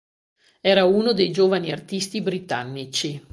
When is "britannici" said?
2.21-3.23